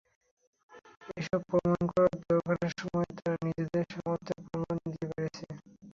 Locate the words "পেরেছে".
5.11-5.45